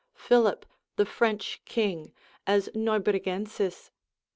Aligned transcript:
Philip 0.15 0.65
the 0.95 1.05
French 1.05 1.61
king, 1.63 2.11
as 2.47 2.69
Neubrigensis, 2.73 3.91
lib. 3.91 3.93